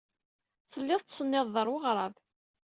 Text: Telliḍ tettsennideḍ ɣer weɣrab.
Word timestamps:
Telliḍ 0.71 1.01
tettsennideḍ 1.01 1.55
ɣer 1.57 1.67
weɣrab. 1.73 2.13